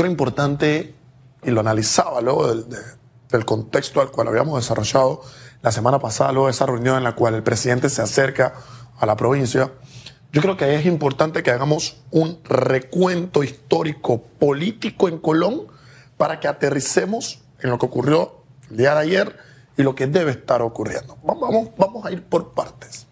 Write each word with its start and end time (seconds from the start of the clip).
creo 0.00 0.10
importante, 0.10 0.94
y 1.42 1.50
lo 1.50 1.60
analizaba 1.60 2.22
luego 2.22 2.48
del, 2.48 2.66
del 3.30 3.44
contexto 3.44 4.00
al 4.00 4.10
cual 4.10 4.28
habíamos 4.28 4.58
desarrollado 4.58 5.20
la 5.60 5.72
semana 5.72 5.98
pasada, 5.98 6.32
luego 6.32 6.46
de 6.46 6.52
esa 6.52 6.64
reunión 6.64 6.96
en 6.96 7.04
la 7.04 7.14
cual 7.14 7.34
el 7.34 7.42
presidente 7.42 7.90
se 7.90 8.00
acerca 8.00 8.54
a 8.98 9.04
la 9.04 9.14
provincia, 9.16 9.70
yo 10.32 10.40
creo 10.40 10.56
que 10.56 10.74
es 10.74 10.86
importante 10.86 11.42
que 11.42 11.50
hagamos 11.50 11.98
un 12.10 12.40
recuento 12.44 13.42
histórico 13.42 14.22
político 14.22 15.08
en 15.08 15.18
Colón 15.18 15.66
para 16.16 16.40
que 16.40 16.48
aterricemos 16.48 17.42
en 17.60 17.68
lo 17.68 17.78
que 17.78 17.86
ocurrió 17.86 18.36
el 18.70 18.78
día 18.78 18.94
de 18.94 19.00
ayer 19.00 19.36
y 19.76 19.82
lo 19.82 19.94
que 19.94 20.06
debe 20.06 20.30
estar 20.30 20.62
ocurriendo. 20.62 21.18
Vamos, 21.24 21.70
vamos 21.76 22.06
a 22.06 22.10
ir 22.10 22.24
por 22.24 22.52
partes. 22.52 23.06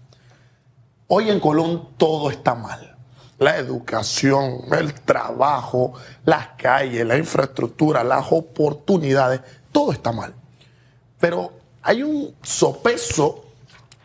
Hoy 1.06 1.28
en 1.28 1.38
Colón 1.40 1.88
todo 1.98 2.30
está 2.30 2.54
mal. 2.54 2.87
La 3.38 3.56
educación, 3.56 4.62
el 4.72 4.94
trabajo, 4.94 5.94
las 6.24 6.48
calles, 6.58 7.06
la 7.06 7.16
infraestructura, 7.16 8.02
las 8.02 8.26
oportunidades, 8.30 9.40
todo 9.70 9.92
está 9.92 10.12
mal. 10.12 10.34
Pero 11.20 11.52
hay 11.82 12.02
un 12.02 12.34
sopeso 12.42 13.44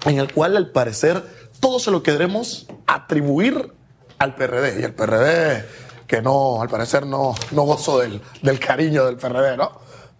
en 0.06 0.20
el 0.20 0.32
cual 0.32 0.56
al 0.58 0.70
parecer 0.70 1.24
todo 1.60 1.80
se 1.80 1.92
lo 1.92 2.04
queremos 2.04 2.68
atribuir 2.86 3.74
al 4.20 4.36
PRD. 4.36 4.82
Y 4.82 4.84
el 4.84 4.94
PRD, 4.94 5.66
que 6.08 6.22
no, 6.22 6.62
al 6.62 6.70
parecer 6.70 7.06
no, 7.06 7.36
no 7.52 7.64
gozo 7.64 8.00
del, 8.00 8.22
del 8.42 8.60
cariño 8.60 9.06
del 9.06 9.18
PRD, 9.18 9.58
¿no? 9.58 9.72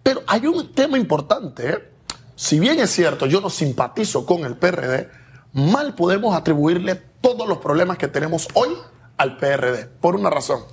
Pero 0.02 0.22
hay 0.26 0.46
un 0.46 0.72
tema 0.72 0.98
importante. 0.98 1.70
¿eh? 1.70 1.78
Si 2.36 2.58
bien 2.58 2.80
es 2.80 2.90
cierto, 2.90 3.26
yo 3.26 3.40
no 3.40 3.50
simpatizo 3.50 4.26
con 4.26 4.44
el 4.44 4.56
PRD, 4.56 5.08
mal 5.52 5.94
podemos 5.94 6.36
atribuirle 6.36 6.94
todos 7.20 7.48
los 7.48 7.58
problemas 7.58 7.96
que 7.96 8.08
tenemos 8.08 8.48
hoy 8.54 8.70
al 9.16 9.36
PRD. 9.36 9.86
Por 10.00 10.16
una 10.16 10.30
razón. 10.30 10.64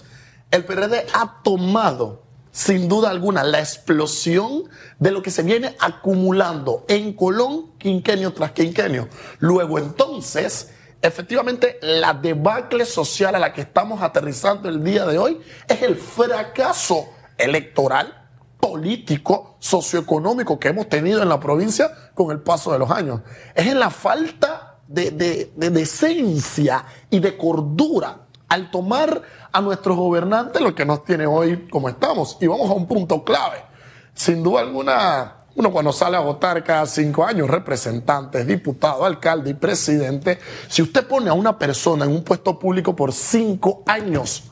El 0.49 0.65
PRD 0.65 1.05
ha 1.13 1.41
tomado, 1.43 2.23
sin 2.51 2.89
duda 2.89 3.09
alguna, 3.09 3.43
la 3.43 3.59
explosión 3.59 4.63
de 4.99 5.11
lo 5.11 5.21
que 5.21 5.31
se 5.31 5.43
viene 5.43 5.75
acumulando 5.79 6.85
en 6.87 7.13
Colón 7.13 7.71
quinquenio 7.77 8.33
tras 8.33 8.51
quinquenio. 8.51 9.07
Luego 9.39 9.79
entonces, 9.79 10.71
efectivamente, 11.01 11.79
la 11.81 12.13
debacle 12.13 12.85
social 12.85 13.35
a 13.35 13.39
la 13.39 13.53
que 13.53 13.61
estamos 13.61 14.01
aterrizando 14.01 14.67
el 14.67 14.83
día 14.83 15.05
de 15.05 15.17
hoy 15.17 15.39
es 15.67 15.81
el 15.81 15.95
fracaso 15.95 17.07
electoral 17.37 18.21
político, 18.59 19.55
socioeconómico 19.59 20.59
que 20.59 20.69
hemos 20.69 20.87
tenido 20.87 21.23
en 21.23 21.29
la 21.29 21.39
provincia 21.39 21.91
con 22.13 22.31
el 22.31 22.41
paso 22.41 22.71
de 22.71 22.79
los 22.79 22.91
años. 22.91 23.21
Es 23.55 23.67
en 23.67 23.79
la 23.79 23.89
falta 23.89 24.79
de, 24.87 25.11
de, 25.11 25.69
decencia 25.69 26.85
y 27.09 27.19
de 27.19 27.37
cordura 27.37 28.27
al 28.51 28.69
tomar 28.69 29.21
a 29.53 29.61
nuestros 29.61 29.95
gobernantes 29.95 30.61
lo 30.61 30.75
que 30.75 30.83
nos 30.85 31.05
tiene 31.05 31.25
hoy 31.25 31.69
como 31.71 31.87
estamos. 31.87 32.37
Y 32.41 32.47
vamos 32.47 32.69
a 32.69 32.73
un 32.73 32.85
punto 32.85 33.23
clave. 33.23 33.63
Sin 34.13 34.43
duda 34.43 34.59
alguna, 34.59 35.35
uno 35.55 35.71
cuando 35.71 35.93
sale 35.93 36.17
a 36.17 36.19
votar 36.19 36.61
cada 36.61 36.85
cinco 36.85 37.23
años, 37.23 37.49
representantes, 37.49 38.45
diputados, 38.45 39.05
alcalde 39.05 39.51
y 39.51 39.53
presidente, 39.53 40.37
si 40.67 40.81
usted 40.81 41.07
pone 41.07 41.29
a 41.29 41.33
una 41.33 41.57
persona 41.57 42.03
en 42.03 42.11
un 42.11 42.25
puesto 42.25 42.59
público 42.59 42.93
por 42.93 43.13
cinco 43.13 43.83
años, 43.87 44.43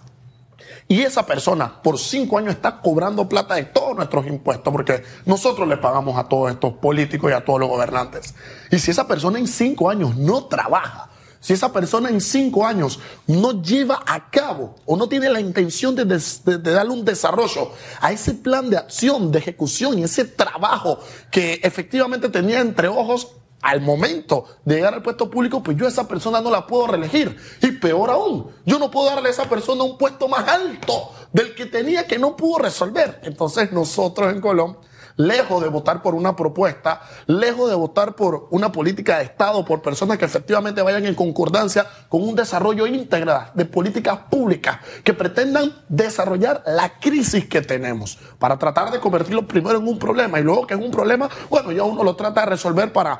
y 0.88 1.02
esa 1.02 1.26
persona 1.26 1.82
por 1.84 2.00
cinco 2.00 2.38
años 2.38 2.56
está 2.56 2.80
cobrando 2.80 3.28
plata 3.28 3.56
de 3.56 3.64
todos 3.64 3.98
nuestros 3.98 4.26
impuestos, 4.28 4.72
porque 4.72 5.04
nosotros 5.26 5.68
le 5.68 5.76
pagamos 5.76 6.18
a 6.18 6.24
todos 6.24 6.52
estos 6.52 6.72
políticos 6.76 7.30
y 7.30 7.34
a 7.34 7.44
todos 7.44 7.60
los 7.60 7.68
gobernantes. 7.68 8.34
Y 8.72 8.80
si 8.80 8.92
esa 8.92 9.06
persona 9.06 9.40
en 9.40 9.48
cinco 9.48 9.90
años 9.90 10.16
no 10.16 10.46
trabaja, 10.46 11.10
si 11.40 11.54
esa 11.54 11.72
persona 11.72 12.10
en 12.10 12.20
cinco 12.20 12.66
años 12.66 13.00
no 13.28 13.62
lleva 13.62 14.04
a 14.06 14.30
cabo 14.30 14.76
o 14.86 14.98
no 14.98 15.08
tiene 15.08 15.30
la 15.30 15.40
intención 15.40 15.96
de, 15.96 16.06
darle 16.06 16.92
un 16.92 17.06
desarrollo 17.06 17.72
a 18.02 18.12
ese 18.12 18.34
plan 18.34 18.70
de 18.70 18.78
acción, 18.78 19.32
de 19.32 19.40
ejecución 19.40 19.98
y 19.98 20.04
ese 20.04 20.26
trabajo 20.26 21.00
que 21.32 21.60
efectivamente 21.64 22.30
tenía 22.30 22.60
entre 22.60 22.88
ojos 22.88 23.30
al 23.62 23.82
momento 23.82 24.46
de 24.64 24.76
llegar 24.76 24.94
al 24.94 25.02
puesto 25.02 25.30
público, 25.30 25.62
pues 25.62 25.76
yo 25.78 25.86
a 25.86 25.90
esa 25.90 26.08
persona 26.08 26.42
no 26.42 26.50
la 26.50 26.66
puedo 26.66 26.88
reelegir. 26.88 27.38
Y 27.62 27.72
peor 27.72 28.10
aún, 28.10 28.48
yo 28.66 28.80
no 28.80 28.90
puedo 28.90 29.08
darle 29.08 29.30
a 29.30 29.32
esa 29.32 29.50
persona 29.50 29.84
un 29.84 29.98
puesto 29.98 30.28
más 30.28 30.48
alto 30.48 31.12
del 31.34 31.54
que 31.56 31.66
tenía 31.66 32.08
que 32.08 32.18
no 32.18 32.36
pudo 32.36 32.60
resolver. 32.60 33.20
Entonces 33.24 33.72
nosotros 33.72 34.34
en 34.34 34.42
Colombia, 34.42 34.80
lejos 35.20 35.62
de 35.62 35.68
votar 35.68 36.02
por 36.02 36.16
una 36.16 36.34
propuesta, 36.34 37.02
lejos 37.28 37.70
de 37.70 37.76
votar 37.76 38.16
por 38.16 38.48
una 38.52 38.72
política 38.72 39.18
de 39.18 39.26
Estado, 39.26 39.66
por 39.66 39.82
personas 39.82 40.18
que 40.18 40.24
efectivamente 40.24 40.82
vayan 40.82 41.06
en 41.06 41.14
concordancia 41.14 41.86
con 42.08 42.24
un 42.24 42.36
desarrollo 42.36 42.88
íntegro 42.88 43.38
de 43.54 43.66
políticas 43.66 44.18
públicas 44.30 44.78
que 45.04 45.14
pretendan 45.14 45.74
desarrollar 45.90 46.64
la 46.66 47.00
crisis 47.00 47.46
que 47.50 47.62
tenemos 47.62 48.18
para 48.40 48.58
tratar 48.58 48.92
de 48.92 49.00
convertirlo 49.02 49.46
primero 49.46 49.78
en 49.78 49.88
un 49.88 50.00
problema 50.00 50.40
y 50.40 50.44
luego 50.44 50.66
que 50.66 50.74
es 50.74 50.80
un 50.80 50.90
problema, 50.90 51.30
bueno, 51.50 51.74
ya 51.74 51.84
uno 51.84 52.02
lo 52.02 52.16
trata 52.16 52.42
de 52.42 52.48
resolver 52.48 52.94
para 52.94 53.20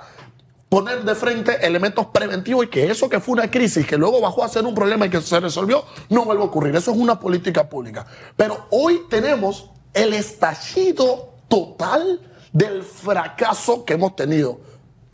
poner 0.70 1.04
de 1.04 1.16
frente 1.16 1.66
elementos 1.66 2.06
preventivos 2.06 2.64
y 2.64 2.68
que 2.70 2.90
eso 2.90 3.10
que 3.10 3.20
fue 3.20 3.34
una 3.34 3.52
crisis 3.52 3.86
que 3.86 3.98
luego 3.98 4.22
bajó 4.22 4.46
a 4.46 4.48
ser 4.48 4.64
un 4.64 4.74
problema 4.74 5.08
y 5.08 5.10
que 5.10 5.20
se 5.20 5.38
resolvió, 5.42 5.84
no 6.08 6.24
vuelva 6.24 6.44
a 6.44 6.48
ocurrir. 6.48 6.74
Eso 6.78 6.92
es 6.92 6.98
una 6.98 7.20
política 7.20 7.68
pública. 7.68 8.06
Pero 8.38 8.68
hoy 8.70 9.02
tenemos 9.10 9.70
el 9.94 10.14
estallido 10.14 11.29
total 11.50 12.22
del 12.54 12.84
fracaso 12.84 13.84
que 13.84 13.94
hemos 13.94 14.16
tenido. 14.16 14.62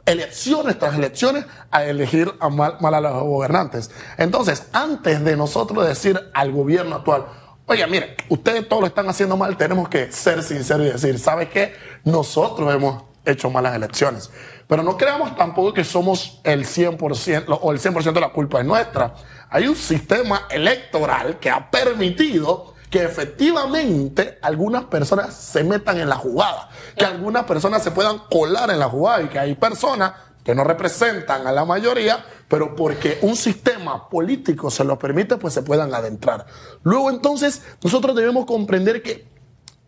Elecciones 0.06 0.78
tras 0.78 0.96
elecciones 0.96 1.46
a 1.72 1.84
elegir 1.84 2.32
a 2.40 2.50
mal, 2.50 2.78
a 2.80 3.02
los 3.02 3.24
gobernantes. 3.24 3.90
Entonces, 4.18 4.68
antes 4.72 5.24
de 5.24 5.36
nosotros 5.36 5.88
decir 5.88 6.20
al 6.34 6.52
gobierno 6.52 6.98
actual, 6.98 7.26
oye, 7.66 7.88
mire, 7.88 8.16
ustedes 8.30 8.70
todo 8.70 8.82
lo 8.82 8.88
están 8.88 9.10
haciendo 9.10 9.36
mal, 9.36 9.58
tenemos 9.58 9.90
que 9.90 10.12
ser 10.12 10.44
sinceros 10.44 10.86
y 10.86 10.92
decir, 10.92 11.18
¿sabe 11.18 11.50
qué? 11.50 11.74
Nosotros 12.04 12.72
hemos 12.72 13.04
hecho 13.26 13.50
malas 13.50 13.76
elecciones. 13.76 14.30
Pero 14.68 14.84
no 14.84 14.96
creamos 14.96 15.36
tampoco 15.36 15.74
que 15.74 15.84
somos 15.84 16.40
el 16.44 16.66
100% 16.66 17.60
o 17.62 17.72
el 17.72 17.80
100% 17.80 18.14
de 18.14 18.22
la 18.22 18.30
culpa 18.30 18.60
es 18.60 18.66
nuestra. 18.66 19.16
Hay 19.50 19.68
un 19.68 19.76
sistema 19.76 20.48
electoral 20.52 21.40
que 21.40 21.50
ha 21.50 21.72
permitido 21.72 22.75
que 22.96 23.04
efectivamente 23.04 24.40
algunas 24.42 24.86
personas 24.86 25.34
se 25.34 25.66
metan 25.66 26.00
en 26.00 26.08
la 26.08 26.16
jugada, 26.16 26.70
que 26.96 27.04
algunas 27.04 27.44
personas 27.44 27.84
se 27.84 27.92
puedan 27.92 28.20
colar 28.32 28.70
en 28.70 28.80
la 28.80 28.88
jugada 28.88 29.22
y 29.22 29.28
que 29.28 29.38
hay 29.38 29.54
personas 29.56 30.14
que 30.46 30.56
no 30.56 30.64
representan 30.64 31.46
a 31.46 31.52
la 31.52 31.66
mayoría, 31.66 32.24
pero 32.48 32.74
porque 32.74 33.20
un 33.22 33.36
sistema 33.36 34.08
político 34.08 34.72
se 34.72 34.86
lo 34.86 34.98
permite, 34.98 35.36
pues 35.36 35.54
se 35.54 35.62
puedan 35.62 35.94
adentrar. 35.94 36.46
Luego 36.84 37.10
entonces 37.10 37.64
nosotros 37.84 38.16
debemos 38.16 38.46
comprender 38.46 39.04
que 39.04 39.28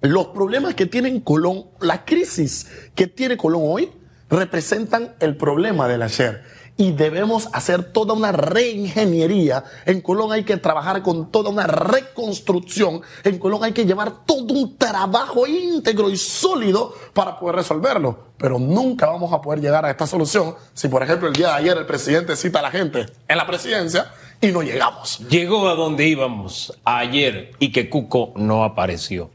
los 0.01 0.27
problemas 0.27 0.75
que 0.75 0.85
tiene 0.85 1.23
Colón, 1.23 1.67
la 1.79 2.03
crisis 2.03 2.67
que 2.93 3.07
tiene 3.07 3.37
Colón 3.37 3.61
hoy, 3.63 3.89
representan 4.29 5.15
el 5.21 5.37
problema 5.37 5.87
del 5.87 6.01
ayer. 6.01 6.43
Y 6.77 6.91
debemos 6.91 7.49
hacer 7.53 7.91
toda 7.91 8.13
una 8.13 8.31
reingeniería. 8.31 9.63
En 9.85 9.99
Colón 10.01 10.31
hay 10.31 10.43
que 10.43 10.57
trabajar 10.57 11.01
con 11.01 11.31
toda 11.31 11.49
una 11.49 11.65
reconstrucción. 11.65 13.01
En 13.23 13.39
Colón 13.39 13.63
hay 13.63 13.71
que 13.71 13.85
llevar 13.85 14.25
todo 14.25 14.53
un 14.53 14.77
trabajo 14.77 15.47
íntegro 15.47 16.09
y 16.09 16.17
sólido 16.17 16.93
para 17.13 17.39
poder 17.39 17.55
resolverlo. 17.55 18.27
Pero 18.37 18.59
nunca 18.59 19.07
vamos 19.07 19.33
a 19.33 19.41
poder 19.41 19.59
llegar 19.59 19.85
a 19.85 19.89
esta 19.89 20.05
solución 20.05 20.53
si, 20.73 20.87
por 20.87 21.01
ejemplo, 21.01 21.27
el 21.27 21.33
día 21.33 21.47
de 21.47 21.53
ayer 21.53 21.77
el 21.77 21.87
presidente 21.87 22.35
cita 22.35 22.59
a 22.59 22.61
la 22.61 22.71
gente 22.71 23.07
en 23.27 23.37
la 23.37 23.47
presidencia 23.47 24.11
y 24.39 24.47
no 24.47 24.61
llegamos. 24.61 25.19
Llegó 25.29 25.67
a 25.67 25.75
donde 25.75 26.07
íbamos 26.07 26.77
ayer 26.85 27.53
y 27.59 27.71
que 27.71 27.89
Cuco 27.89 28.33
no 28.35 28.63
apareció. 28.63 29.31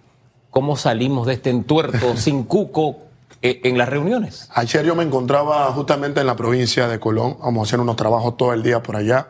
¿Cómo 0.51 0.77
salimos 0.77 1.27
de 1.27 1.35
este 1.35 1.51
entuerto 1.51 2.17
sin 2.17 2.45
Cuco 2.45 2.99
en 3.43 3.77
las 3.77 3.89
reuniones. 3.89 4.49
Ayer 4.55 4.85
yo 4.85 4.95
me 4.95 5.03
encontraba 5.03 5.67
justamente 5.73 6.21
en 6.21 6.27
la 6.27 6.37
provincia 6.37 6.87
de 6.87 7.01
Colón, 7.01 7.37
vamos 7.41 7.67
a 7.67 7.69
hacer 7.69 7.81
unos 7.81 7.97
trabajos 7.97 8.37
todo 8.37 8.53
el 8.53 8.63
día 8.63 8.83
por 8.83 8.97
allá. 8.97 9.29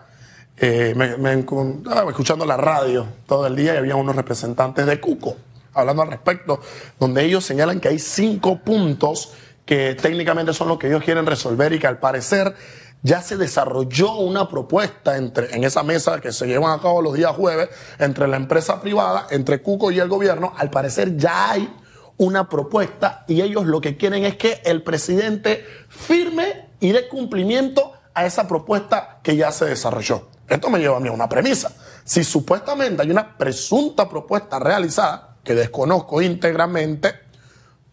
Eh, 0.59 0.95
me, 0.95 1.33
encontraba 1.33 2.11
escuchando 2.11 2.45
la 2.45 2.59
radio 2.59 3.07
todo 3.27 3.47
el 3.47 3.57
día 3.57 3.75
y 3.75 3.79
había 3.79 3.97
unos 3.97 4.15
representantes 4.15 4.85
de 4.85 5.01
Cuco 5.01 5.37
hablando 5.75 6.03
al 6.03 6.11
respecto, 6.11 6.61
donde 7.01 7.25
ellos 7.25 7.45
señalan 7.45 7.81
que 7.81 7.89
hay 7.89 7.99
cinco 7.99 8.59
puntos 8.59 9.33
que 9.65 9.95
técnicamente 9.95 10.53
son 10.53 10.69
los 10.69 10.79
que 10.79 10.89
ellos 10.89 11.03
quieren 11.03 11.25
resolver 11.25 11.73
y 11.73 11.79
que 11.79 11.87
al 11.87 11.99
parecer 11.99 12.55
ya 13.03 13.23
se 13.23 13.37
desarrolló 13.37 14.17
una 14.17 14.49
propuesta 14.49 15.17
entre, 15.17 15.55
en 15.55 15.65
esa 15.65 15.83
mesa 15.83 16.21
que 16.21 16.31
se 16.33 16.47
llevan 16.47 16.79
a 16.79 16.83
cabo 16.83 17.03
los 17.03 17.15
días 17.15 17.35
jueves 17.35 17.71
entre 17.99 18.29
la 18.29 18.37
empresa 18.37 18.81
privada, 18.81 19.27
entre 19.31 19.63
Cuco 19.63 19.91
y 19.91 19.99
el 19.99 20.09
gobierno. 20.09 20.53
Al 20.57 20.71
parecer 20.71 21.17
ya 21.17 21.53
hay 21.53 21.73
una 22.17 22.49
propuesta 22.49 23.25
y 23.29 23.41
ellos 23.41 23.67
lo 23.67 23.81
que 23.81 23.97
quieren 23.97 24.25
es 24.25 24.37
que 24.37 24.61
el 24.65 24.83
presidente 24.83 25.65
firme 25.89 26.71
y 26.81 26.93
dé 26.93 27.09
cumplimiento 27.09 27.93
a 28.15 28.27
esa 28.27 28.47
propuesta 28.47 29.21
que 29.23 29.37
ya 29.37 29.53
se 29.53 29.67
desarrolló. 29.67 30.29
Esto 30.49 30.71
me 30.71 30.79
lleva 30.79 30.97
a 30.97 31.01
mí 31.01 31.09
a 31.09 31.13
una 31.13 31.29
premisa. 31.29 31.73
Si 32.05 32.25
supuestamente 32.25 33.03
hay 33.03 33.11
una 33.11 33.39
presunta 33.39 34.09
propuesta 34.09 34.59
realizada, 34.59 35.37
que 35.43 35.55
desconozco 35.55 36.23
íntegramente, 36.23 37.15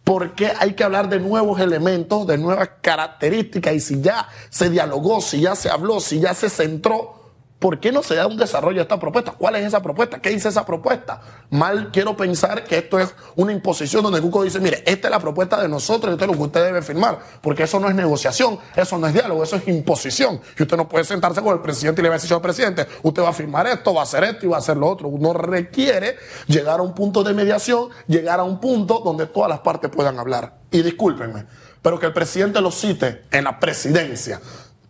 ¿por 0.03 0.35
qué 0.35 0.51
hay 0.59 0.73
que 0.73 0.83
hablar 0.83 1.09
de 1.09 1.19
nuevos 1.19 1.59
elementos, 1.59 2.27
de 2.27 2.37
nuevas 2.37 2.69
características? 2.81 3.73
Y 3.73 3.79
si 3.79 4.01
ya 4.01 4.27
se 4.49 4.69
dialogó, 4.69 5.21
si 5.21 5.41
ya 5.41 5.55
se 5.55 5.69
habló, 5.69 5.99
si 5.99 6.19
ya 6.19 6.33
se 6.33 6.49
centró, 6.49 7.18
¿Por 7.59 7.81
qué 7.81 7.91
no 7.91 8.01
se 8.01 8.15
da 8.15 8.25
un 8.25 8.37
desarrollo 8.37 8.77
de 8.77 8.83
esta 8.83 8.97
propuesta? 8.97 9.33
¿Cuál 9.37 9.57
es 9.57 9.65
esa 9.65 9.81
propuesta? 9.81 10.21
¿Qué 10.21 10.29
dice 10.29 10.47
esa 10.47 10.65
propuesta? 10.65 11.19
Mal 11.49 11.91
quiero 11.91 12.15
pensar 12.15 12.63
que 12.63 12.77
esto 12.77 12.97
es 12.97 13.13
una 13.35 13.51
imposición 13.51 14.01
donde 14.01 14.21
Cuco 14.21 14.43
dice, 14.43 14.61
mire, 14.61 14.81
esta 14.85 15.09
es 15.09 15.11
la 15.11 15.19
propuesta 15.19 15.61
de 15.61 15.67
nosotros, 15.67 16.13
esto 16.13 16.23
es 16.23 16.31
lo 16.31 16.37
que 16.37 16.43
usted 16.43 16.63
debe 16.63 16.81
firmar, 16.81 17.19
porque 17.41 17.63
eso 17.63 17.77
no 17.81 17.89
es 17.89 17.95
negociación, 17.95 18.57
eso 18.77 18.97
no 18.97 19.07
es 19.07 19.13
diálogo, 19.13 19.43
eso 19.43 19.57
es 19.57 19.67
imposición. 19.67 20.39
Y 20.57 20.63
usted 20.63 20.77
no 20.77 20.87
puede 20.87 21.03
sentarse 21.03 21.41
con 21.41 21.53
el 21.53 21.59
presidente 21.59 22.01
y 22.01 22.03
le 22.03 22.09
va 22.09 22.15
a 22.15 22.17
decir 22.17 22.33
al 22.33 22.41
presidente, 22.41 22.87
usted 23.03 23.21
va 23.21 23.29
a 23.29 23.33
firmar 23.33 23.67
esto, 23.67 23.93
va 23.93 24.01
a 24.01 24.03
hacer 24.03 24.23
esto 24.23 24.45
y 24.45 24.49
va 24.49 24.55
a 24.55 24.59
hacer 24.59 24.77
lo 24.77 24.87
otro. 24.87 25.09
Uno 25.09 25.33
requiere 25.33 26.15
llegar 26.47 26.79
a 26.79 26.83
un 26.83 26.93
punto 26.93 27.25
de 27.25 27.33
mediación, 27.33 27.89
llegar 28.07 28.39
a 28.39 28.43
un 28.43 28.61
punto 28.61 29.01
donde 29.03 29.25
todas 29.25 29.49
las 29.49 29.59
partes 29.59 29.91
puedan 29.91 30.17
hablar. 30.17 30.59
Y 30.71 30.81
discúlpenme, 30.81 31.45
pero 31.81 31.99
que 31.99 32.05
el 32.05 32.13
presidente 32.13 32.61
lo 32.61 32.71
cite 32.71 33.23
en 33.31 33.43
la 33.43 33.59
presidencia 33.59 34.39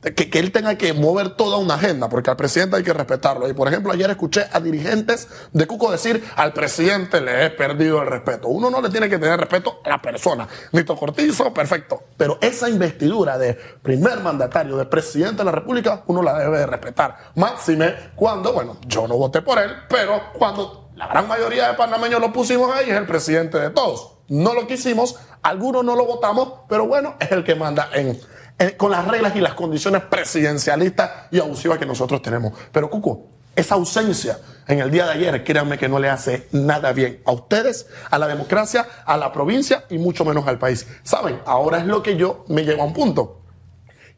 que, 0.01 0.39
él 0.39 0.51
tenga 0.51 0.75
que 0.75 0.93
mover 0.93 1.31
toda 1.31 1.57
una 1.57 1.73
agenda, 1.73 2.07
porque 2.07 2.29
al 2.29 2.37
presidente 2.37 2.77
hay 2.77 2.83
que 2.83 2.93
respetarlo. 2.93 3.49
Y 3.49 3.53
por 3.53 3.67
ejemplo, 3.67 3.91
ayer 3.91 4.09
escuché 4.09 4.45
a 4.51 4.59
dirigentes 4.59 5.27
de 5.51 5.67
Cuco 5.67 5.91
decir, 5.91 6.23
al 6.35 6.53
presidente 6.53 7.19
le 7.19 7.45
he 7.45 7.49
perdido 7.49 8.01
el 8.01 8.07
respeto. 8.07 8.47
Uno 8.47 8.69
no 8.69 8.81
le 8.81 8.89
tiene 8.89 9.09
que 9.09 9.17
tener 9.17 9.37
respeto 9.39 9.81
a 9.83 9.89
la 9.89 10.01
persona. 10.01 10.47
Nito 10.71 10.95
Cortizo, 10.95 11.53
perfecto. 11.53 12.03
Pero 12.15 12.37
esa 12.41 12.69
investidura 12.69 13.37
de 13.37 13.55
primer 13.55 14.21
mandatario, 14.21 14.77
de 14.77 14.85
presidente 14.85 15.37
de 15.37 15.45
la 15.45 15.51
República, 15.51 16.03
uno 16.07 16.21
la 16.21 16.37
debe 16.39 16.59
de 16.59 16.65
respetar. 16.65 17.31
Máxime 17.35 18.11
cuando, 18.15 18.53
bueno, 18.53 18.77
yo 18.87 19.07
no 19.07 19.17
voté 19.17 19.41
por 19.41 19.59
él, 19.59 19.71
pero 19.89 20.31
cuando 20.33 20.91
la 20.95 21.07
gran 21.07 21.27
mayoría 21.27 21.69
de 21.69 21.73
panameños 21.73 22.21
lo 22.21 22.31
pusimos 22.31 22.73
ahí, 22.73 22.89
es 22.89 22.95
el 22.95 23.05
presidente 23.05 23.59
de 23.59 23.69
todos. 23.69 24.15
No 24.29 24.53
lo 24.53 24.67
quisimos, 24.67 25.17
algunos 25.41 25.83
no 25.83 25.95
lo 25.95 26.05
votamos, 26.05 26.53
pero 26.69 26.85
bueno, 26.87 27.15
es 27.19 27.31
el 27.31 27.43
que 27.43 27.55
manda 27.55 27.89
en 27.93 28.19
eh, 28.59 28.75
con 28.75 28.91
las 28.91 29.07
reglas 29.07 29.35
y 29.35 29.39
las 29.39 29.53
condiciones 29.53 30.03
presidencialistas 30.03 31.11
y 31.31 31.39
abusivas 31.39 31.77
que 31.77 31.85
nosotros 31.85 32.21
tenemos. 32.21 32.53
Pero 32.71 32.89
Cuco, 32.89 33.27
esa 33.55 33.75
ausencia 33.75 34.37
en 34.67 34.79
el 34.79 34.91
día 34.91 35.05
de 35.05 35.13
ayer, 35.13 35.43
créanme 35.43 35.77
que 35.77 35.89
no 35.89 35.97
le 35.97 36.09
hace 36.09 36.47
nada 36.51 36.91
bien 36.91 37.21
a 37.25 37.31
ustedes, 37.31 37.87
a 38.09 38.17
la 38.17 38.27
democracia, 38.27 38.85
a 39.05 39.17
la 39.17 39.31
provincia 39.31 39.85
y 39.89 39.97
mucho 39.97 40.25
menos 40.25 40.45
al 40.47 40.59
país. 40.59 40.87
Saben, 41.03 41.39
ahora 41.45 41.79
es 41.79 41.85
lo 41.85 42.03
que 42.03 42.17
yo 42.17 42.45
me 42.49 42.63
llevo 42.63 42.83
a 42.83 42.85
un 42.85 42.93
punto. 42.93 43.41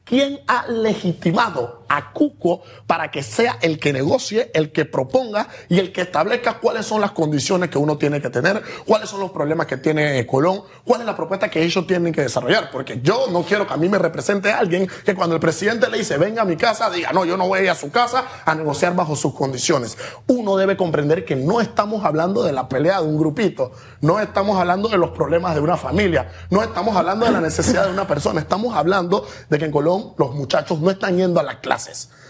¿Quién 0.03 0.41
ha 0.47 0.67
legitimado 0.67 1.80
a 1.91 2.13
Cuco 2.13 2.61
para 2.87 3.11
que 3.11 3.21
sea 3.21 3.57
el 3.61 3.77
que 3.77 3.91
negocie, 3.91 4.49
el 4.53 4.71
que 4.71 4.85
proponga 4.85 5.49
y 5.67 5.77
el 5.77 5.91
que 5.91 6.01
establezca 6.01 6.59
cuáles 6.59 6.85
son 6.85 7.01
las 7.01 7.11
condiciones 7.11 7.69
que 7.69 7.77
uno 7.77 7.97
tiene 7.97 8.21
que 8.21 8.29
tener, 8.29 8.61
cuáles 8.85 9.09
son 9.09 9.19
los 9.19 9.31
problemas 9.31 9.67
que 9.67 9.75
tiene 9.75 10.25
Colón, 10.25 10.63
cuál 10.85 11.01
es 11.01 11.07
la 11.07 11.17
propuesta 11.17 11.49
que 11.49 11.61
ellos 11.61 11.85
tienen 11.85 12.13
que 12.13 12.21
desarrollar? 12.21 12.71
Porque 12.71 13.01
yo 13.03 13.25
no 13.29 13.43
quiero 13.43 13.67
que 13.67 13.73
a 13.73 13.77
mí 13.77 13.89
me 13.89 13.97
represente 13.97 14.53
alguien 14.53 14.87
que 15.03 15.13
cuando 15.13 15.35
el 15.35 15.41
presidente 15.41 15.89
le 15.89 15.97
dice 15.97 16.17
venga 16.17 16.43
a 16.43 16.45
mi 16.45 16.55
casa, 16.55 16.89
diga 16.89 17.11
no, 17.11 17.25
yo 17.25 17.35
no 17.35 17.45
voy 17.47 17.59
a 17.59 17.63
ir 17.63 17.69
a 17.69 17.75
su 17.75 17.91
casa 17.91 18.25
a 18.45 18.55
negociar 18.55 18.95
bajo 18.95 19.17
sus 19.17 19.33
condiciones. 19.33 19.97
Uno 20.27 20.55
debe 20.55 20.77
comprender 20.77 21.25
que 21.25 21.35
no 21.35 21.59
estamos 21.59 22.05
hablando 22.05 22.43
de 22.43 22.53
la 22.53 22.69
pelea 22.69 23.01
de 23.01 23.07
un 23.07 23.17
grupito, 23.17 23.73
no 23.99 24.21
estamos 24.21 24.57
hablando 24.57 24.87
de 24.87 24.97
los 24.97 25.09
problemas 25.11 25.55
de 25.55 25.61
una 25.61 25.75
familia, 25.75 26.31
no 26.49 26.63
estamos 26.63 26.95
hablando 26.95 27.25
de 27.25 27.33
la 27.33 27.41
necesidad 27.41 27.85
de 27.85 27.91
una 27.91 28.07
persona, 28.07 28.39
estamos 28.39 28.77
hablando 28.77 29.27
de 29.49 29.57
que 29.59 29.65
en 29.65 29.71
Colón 29.71 30.13
los 30.17 30.33
muchachos 30.33 30.79
no 30.79 30.89
están 30.89 31.17
yendo 31.17 31.41
a 31.41 31.43
las 31.43 31.57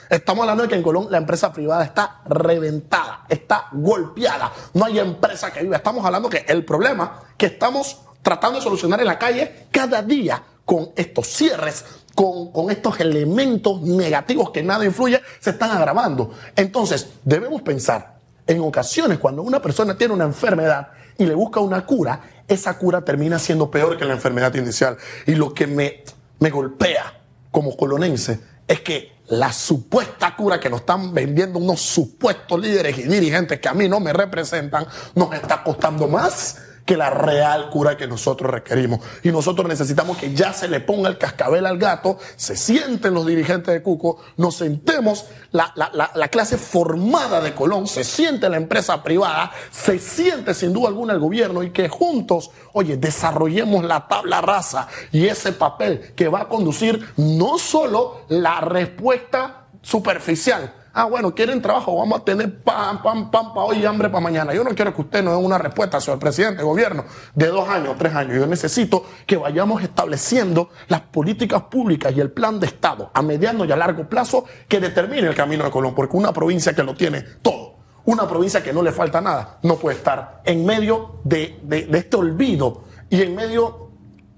Estamos 0.09 0.44
hablando 0.44 0.63
de 0.63 0.69
que 0.69 0.75
en 0.75 0.83
Colón 0.83 1.07
la 1.09 1.18
empresa 1.18 1.53
privada 1.53 1.86
está 1.86 2.21
reventada, 2.25 3.25
está 3.30 3.68
golpeada, 3.71 4.51
no 4.74 4.86
hay 4.86 5.00
empresa 5.00 5.51
que 5.51 5.62
viva. 5.62 5.77
Estamos 5.77 6.06
hablando 6.06 6.30
que 6.30 6.45
el 6.48 6.65
problema 6.65 7.24
que 7.38 7.45
estamos 7.45 8.00
tratando 8.21 8.59
de 8.59 8.63
solucionar 8.63 9.00
en 9.00 9.07
la 9.07 9.18
calle 9.18 9.68
cada 9.71 10.01
día 10.01 10.44
con 10.65 10.92
estos 10.95 11.27
cierres, 11.27 11.86
con, 12.13 12.51
con, 12.51 12.69
estos 12.69 13.00
elementos 13.00 13.81
negativos 13.81 14.51
que 14.51 14.62
nada 14.62 14.86
influye, 14.86 15.21
se 15.39 15.51
están 15.51 15.71
agravando. 15.71 16.31
Entonces, 16.56 17.07
debemos 17.24 17.62
pensar, 17.62 18.19
en 18.45 18.62
ocasiones, 18.62 19.18
cuando 19.18 19.42
una 19.42 19.62
persona 19.62 19.98
tiene 19.98 20.13
una 20.13 20.25
enfermedad 20.25 20.89
y 21.18 21.25
le 21.25 21.36
busca 21.36 21.59
una 21.59 21.86
cura, 21.86 22.21
esa 22.48 22.77
cura 22.77 23.03
termina 23.03 23.39
siendo 23.39 23.71
peor 23.71 23.98
que 23.98 24.06
la 24.06 24.13
enfermedad 24.13 24.53
inicial. 24.56 24.98
Y 25.25 25.36
lo 25.36 25.53
que 25.53 25.68
me, 25.68 26.03
me 26.39 26.50
golpea 26.50 27.21
como 27.50 27.75
colonense 27.75 28.39
es 28.68 28.81
que 28.81 29.12
la 29.31 29.54
supuesta 29.54 30.36
cura 30.36 30.60
que 30.60 30.69
nos 30.69 30.81
están 30.81 31.13
vendiendo 31.13 31.57
unos 31.57 31.80
supuestos 31.80 32.60
líderes 32.60 32.98
y 32.98 33.04
dirigentes 33.04 33.62
que 33.62 33.69
a 33.69 33.74
mí 33.74 33.88
no 33.88 34.01
me 34.01 34.12
representan 34.12 34.86
nos 35.16 35.33
está 35.33 35.63
costando 35.63 36.10
más 36.10 36.57
que 36.86 36.98
la 36.98 37.10
real 37.10 37.69
cura 37.69 37.98
que 37.98 38.07
nosotros 38.07 38.51
requerimos. 38.51 39.01
Y 39.24 39.31
nosotros 39.31 39.68
necesitamos 39.68 40.18
que 40.18 40.33
ya 40.33 40.54
se 40.54 40.68
le 40.68 40.80
ponga 40.80 41.10
el 41.10 41.18
cascabel 41.18 41.66
al 41.66 41.78
gato, 41.78 42.18
se 42.36 42.56
sienten 42.56 43.13
los 43.13 43.25
dirigentes 43.25 43.74
de 43.74 43.81
Cuco, 43.81 44.18
nos 44.38 44.56
sentemos 44.56 45.25
la, 45.51 45.74
la, 45.75 46.28
clase 46.30 46.57
formada 46.57 47.42
de 47.42 47.54
Colón, 47.54 47.88
se 47.88 48.04
siente 48.04 48.50
la 48.50 48.57
empresa 48.57 49.04
privada, 49.04 49.51
se 49.69 50.00
siente 50.00 50.54
sin 50.54 50.74
duda 50.74 50.88
alguna 50.88 51.13
el 51.13 51.19
gobierno 51.19 51.63
y 51.63 51.72
que 51.72 51.89
juntos, 51.89 52.51
oye, 52.74 52.98
desarrollemos 52.98 53.84
la 53.84 54.07
tabla 54.07 54.42
rasa 54.42 54.88
y 55.12 55.27
ese 55.27 55.51
papel 55.51 56.13
que 56.16 56.27
va 56.27 56.42
a 56.42 56.50
conducir 56.50 57.13
no 57.18 57.57
solo 57.57 58.22
la 58.30 58.62
respuesta 58.62 59.68
superficial, 59.81 60.74
Ah, 60.94 61.06
bueno, 61.06 61.34
quieren 61.34 61.62
trabajo, 61.62 61.96
vamos 61.96 62.20
a 62.20 62.26
tener 62.26 62.62
pam, 62.64 63.02
pam, 63.02 63.32
pam 63.32 63.54
para 63.54 63.66
hoy 63.66 63.78
y 63.78 63.86
hambre 63.86 64.10
para 64.10 64.20
mañana. 64.20 64.54
Yo 64.54 64.62
no 64.64 64.72
quiero 64.76 64.94
que 64.94 65.02
usted 65.02 65.24
nos 65.24 65.38
dé 65.38 65.46
una 65.46 65.58
respuesta, 65.58 66.02
señor 66.02 66.20
presidente, 66.20 66.64
gobierno, 66.64 67.06
de 67.34 67.48
dos 67.48 67.70
años, 67.70 67.96
tres 67.98 68.14
años. 68.14 68.36
Yo 68.36 68.46
necesito 68.46 69.06
que 69.26 69.38
vayamos 69.38 69.82
estableciendo 69.84 70.70
las 70.90 71.00
políticas 71.02 71.64
públicas 71.64 72.14
y 72.14 72.20
el 72.20 72.32
plan 72.32 72.60
de 72.60 72.68
Estado 72.68 73.10
a 73.14 73.22
mediano 73.22 73.64
y 73.64 73.72
a 73.72 73.78
largo 73.78 74.10
plazo 74.10 74.44
que 74.68 74.82
determine 74.82 75.28
el 75.28 75.36
camino 75.36 75.64
de 75.64 75.72
Colón, 75.72 75.96
porque 75.96 76.18
una 76.18 76.34
provincia 76.34 76.74
que 76.74 76.84
lo 76.84 76.94
tiene 76.94 77.22
todo, 77.42 77.76
una 78.04 78.28
provincia 78.28 78.62
que 78.62 78.74
no 78.74 78.82
le 78.82 78.92
falta 78.92 79.22
nada, 79.22 79.60
no 79.64 79.78
puede 79.78 79.96
estar 79.96 80.42
en 80.44 80.66
medio 80.66 81.22
de, 81.24 81.58
de 81.64 81.98
este 81.98 82.18
olvido 82.18 82.84
y 83.10 83.22
en 83.22 83.34
medio 83.34 83.91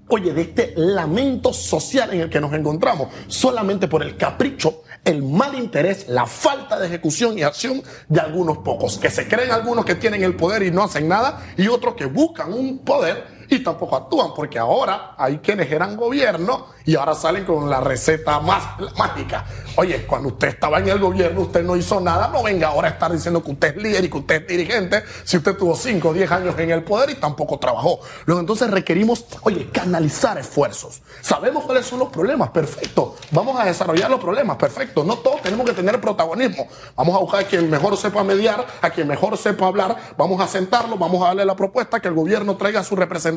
oye, 0.08 0.32
de 0.32 0.42
este 0.42 0.74
lamento 0.76 1.52
social 1.52 2.12
en 2.12 2.22
el 2.22 2.30
que 2.30 2.40
nos 2.40 2.52
encontramos, 2.52 3.08
solamente 3.26 3.88
por 3.88 4.02
el 4.02 4.16
capricho, 4.16 4.82
el 5.04 5.22
mal 5.22 5.54
interés, 5.54 6.06
la 6.08 6.26
falta 6.26 6.78
de 6.78 6.86
ejecución 6.86 7.38
y 7.38 7.42
acción 7.42 7.82
de 8.08 8.20
algunos 8.20 8.58
pocos, 8.58 8.98
que 8.98 9.10
se 9.10 9.28
creen 9.28 9.50
algunos 9.50 9.84
que 9.84 9.94
tienen 9.94 10.22
el 10.22 10.34
poder 10.36 10.62
y 10.62 10.70
no 10.70 10.82
hacen 10.82 11.08
nada, 11.08 11.42
y 11.56 11.68
otros 11.68 11.94
que 11.94 12.06
buscan 12.06 12.52
un 12.52 12.78
poder 12.78 13.43
y 13.48 13.60
tampoco 13.60 13.96
actúan, 13.96 14.32
porque 14.34 14.58
ahora 14.58 15.14
hay 15.16 15.38
quienes 15.38 15.70
eran 15.70 15.96
gobierno 15.96 16.66
y 16.84 16.96
ahora 16.96 17.14
salen 17.14 17.44
con 17.44 17.68
la 17.68 17.80
receta 17.80 18.40
más 18.40 18.62
mágica. 18.96 19.44
Oye, 19.76 20.06
cuando 20.06 20.28
usted 20.28 20.48
estaba 20.48 20.78
en 20.78 20.88
el 20.88 20.98
gobierno, 20.98 21.42
usted 21.42 21.62
no 21.64 21.76
hizo 21.76 22.00
nada, 22.00 22.28
no 22.28 22.42
venga 22.42 22.68
ahora 22.68 22.88
a 22.88 22.90
estar 22.92 23.12
diciendo 23.12 23.42
que 23.42 23.52
usted 23.52 23.76
es 23.76 23.82
líder 23.82 24.04
y 24.04 24.10
que 24.10 24.18
usted 24.18 24.42
es 24.42 24.46
dirigente, 24.48 25.02
si 25.24 25.36
usted 25.36 25.56
tuvo 25.56 25.74
5 25.74 26.08
o 26.08 26.12
10 26.12 26.30
años 26.30 26.58
en 26.58 26.70
el 26.70 26.84
poder 26.84 27.10
y 27.10 27.14
tampoco 27.14 27.58
trabajó. 27.58 28.00
Luego 28.26 28.40
entonces 28.40 28.70
requerimos, 28.70 29.24
oye, 29.42 29.68
canalizar 29.70 30.38
esfuerzos. 30.38 31.02
Sabemos 31.20 31.64
cuáles 31.64 31.86
son 31.86 31.98
los 31.98 32.08
problemas, 32.08 32.50
perfecto. 32.50 33.16
Vamos 33.30 33.58
a 33.58 33.64
desarrollar 33.64 34.10
los 34.10 34.20
problemas, 34.20 34.56
perfecto. 34.56 35.04
No 35.04 35.16
todos 35.16 35.42
tenemos 35.42 35.66
que 35.66 35.72
tener 35.72 36.00
protagonismo. 36.00 36.68
Vamos 36.96 37.16
a 37.16 37.18
buscar 37.18 37.40
a 37.40 37.44
quien 37.44 37.68
mejor 37.70 37.96
sepa 37.96 38.22
mediar, 38.22 38.66
a 38.80 38.90
quien 38.90 39.08
mejor 39.08 39.36
sepa 39.36 39.66
hablar, 39.66 39.96
vamos 40.16 40.40
a 40.40 40.46
sentarlo, 40.46 40.96
vamos 40.96 41.22
a 41.22 41.28
darle 41.28 41.44
la 41.44 41.56
propuesta, 41.56 42.00
que 42.00 42.08
el 42.08 42.14
gobierno 42.14 42.56
traiga 42.56 42.80
a 42.80 42.84
su 42.84 42.94
representante 42.94 43.33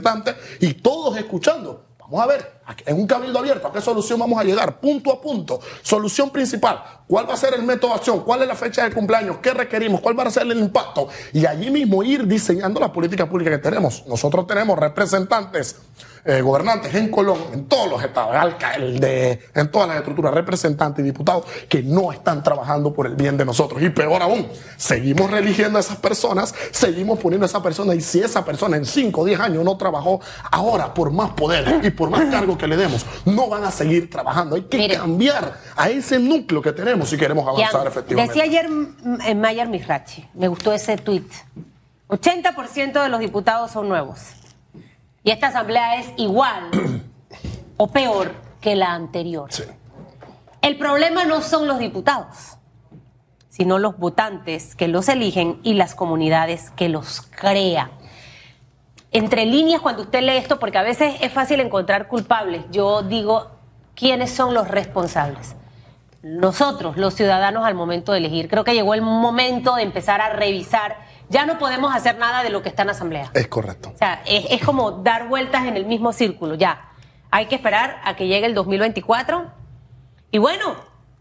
y 0.59 0.73
todos 0.75 1.17
escuchando. 1.17 1.85
Vamos 1.99 2.21
a 2.21 2.27
ver, 2.27 2.56
en 2.85 2.95
un 2.95 3.07
cabildo 3.07 3.39
abierto, 3.39 3.67
¿a 3.67 3.73
qué 3.73 3.81
solución 3.81 4.19
vamos 4.19 4.39
a 4.39 4.43
llegar? 4.43 4.79
Punto 4.79 5.11
a 5.11 5.21
punto. 5.21 5.59
Solución 5.81 6.29
principal. 6.29 6.83
¿Cuál 7.07 7.29
va 7.29 7.33
a 7.33 7.37
ser 7.37 7.53
el 7.53 7.63
método 7.63 7.91
de 7.91 7.97
acción? 7.97 8.23
¿Cuál 8.23 8.41
es 8.41 8.47
la 8.47 8.55
fecha 8.55 8.83
de 8.83 8.93
cumpleaños? 8.93 9.37
¿Qué 9.41 9.53
requerimos? 9.53 10.01
¿Cuál 10.01 10.19
va 10.19 10.23
a 10.23 10.29
ser 10.31 10.43
el 10.43 10.57
impacto? 10.57 11.07
Y 11.31 11.45
allí 11.45 11.69
mismo 11.69 12.03
ir 12.03 12.27
diseñando 12.27 12.79
la 12.79 12.91
política 12.91 13.29
pública 13.29 13.51
que 13.51 13.59
tenemos. 13.59 14.05
Nosotros 14.07 14.45
tenemos 14.45 14.77
representantes 14.77 15.77
eh, 16.29 16.41
gobernantes 16.41 16.93
en 16.93 17.09
Colón, 17.09 17.37
en 17.53 17.65
todos 17.69 17.89
los 17.89 18.03
estados, 18.03 18.35
alcalde, 18.35 19.39
en 19.55 19.71
todas 19.71 19.87
las 19.87 19.97
estructuras, 19.99 20.33
representantes 20.33 21.01
y 21.01 21.05
diputados 21.05 21.45
que 21.69 21.81
no 21.81 22.11
están 22.11 22.43
trabajando 22.43 22.91
por 22.91 23.07
el 23.07 23.15
bien 23.15 23.37
de 23.37 23.45
nosotros. 23.45 23.81
Y 23.81 23.89
peor 23.91 24.21
aún, 24.21 24.45
seguimos 24.75 25.31
religiendo 25.31 25.77
a 25.77 25.79
esas 25.79 25.95
personas, 25.95 26.53
seguimos 26.71 27.17
poniendo 27.19 27.45
a 27.45 27.47
esa 27.47 27.63
persona 27.63 27.95
y 27.95 28.01
si 28.01 28.19
esa 28.19 28.43
persona 28.43 28.75
en 28.75 28.85
5 28.85 29.21
o 29.21 29.23
10 29.23 29.39
años 29.39 29.63
no 29.63 29.77
trabajó, 29.77 30.19
ahora 30.51 30.93
por 30.93 31.11
más 31.11 31.29
poder 31.29 31.79
y 31.81 31.91
por 31.91 32.09
más 32.09 32.25
cargo 32.29 32.56
que 32.57 32.67
le 32.67 32.77
demos, 32.77 33.05
no 33.25 33.47
van 33.47 33.63
a 33.63 33.71
seguir 33.71 34.09
trabajando. 34.09 34.55
Hay 34.55 34.63
que 34.63 34.89
cambiar 34.89 35.57
a 35.75 35.89
ese 35.89 36.19
núcleo 36.19 36.61
que 36.61 36.71
tenemos 36.71 37.09
si 37.09 37.17
queremos 37.17 37.47
avanzar 37.47 37.87
efectivamente. 37.87 38.33
Decía 38.33 38.43
ayer 38.43 38.69
en 39.25 39.41
Mayer 39.41 39.67
Mirachi, 39.67 40.25
me 40.33 40.47
gustó 40.47 40.73
ese 40.73 40.97
tuit, 40.97 41.31
80% 42.09 43.03
de 43.03 43.09
los 43.09 43.19
diputados 43.19 43.71
son 43.71 43.89
nuevos. 43.89 44.19
Y 45.23 45.31
esta 45.31 45.47
asamblea 45.47 45.99
es 45.99 46.07
igual 46.17 46.69
o 47.77 47.87
peor 47.87 48.31
que 48.61 48.75
la 48.75 48.93
anterior. 48.93 49.49
El 50.61 50.77
problema 50.77 51.25
no 51.25 51.41
son 51.41 51.67
los 51.67 51.79
diputados, 51.79 52.57
sino 53.49 53.79
los 53.79 53.97
votantes 53.97 54.75
que 54.75 54.87
los 54.87 55.09
eligen 55.09 55.59
y 55.63 55.73
las 55.73 55.95
comunidades 55.95 56.71
que 56.71 56.89
los 56.89 57.21
crean. 57.21 57.89
Entre 59.11 59.45
líneas, 59.45 59.81
cuando 59.81 60.03
usted 60.03 60.21
lee 60.21 60.37
esto, 60.37 60.59
porque 60.59 60.77
a 60.77 60.83
veces 60.83 61.15
es 61.21 61.31
fácil 61.31 61.59
encontrar 61.59 62.07
culpables, 62.07 62.65
yo 62.71 63.03
digo 63.03 63.51
quiénes 63.95 64.31
son 64.31 64.53
los 64.53 64.67
responsables. 64.67 65.55
nosotros, 66.23 66.97
los 66.97 67.13
ciudadanos, 67.13 67.63
al 67.65 67.73
momento 67.75 68.11
de 68.11 68.17
elegir. 68.17 68.49
Creo 68.49 68.63
que 68.65 68.73
llegó 68.73 68.93
el 68.93 69.01
momento 69.01 69.75
de 69.75 69.83
empezar 69.83 70.19
a 70.19 70.29
revisar. 70.29 70.97
Ya 71.29 71.45
no 71.45 71.57
podemos 71.57 71.95
hacer 71.95 72.17
nada 72.17 72.43
de 72.43 72.49
lo 72.49 72.61
que 72.61 72.69
está 72.69 72.83
en 72.83 72.89
asamblea. 72.89 73.31
Es 73.33 73.47
correcto. 73.47 73.91
O 73.95 73.97
sea, 73.97 74.21
es, 74.25 74.45
es 74.49 74.63
como 74.63 74.91
dar 74.91 75.29
vueltas 75.29 75.65
en 75.65 75.77
el 75.77 75.85
mismo 75.85 76.11
círculo. 76.11 76.55
Ya, 76.55 76.89
hay 77.31 77.45
que 77.45 77.55
esperar 77.55 78.01
a 78.03 78.15
que 78.15 78.27
llegue 78.27 78.45
el 78.45 78.55
2024. 78.55 79.51
Y 80.31 80.37
bueno, 80.37 80.75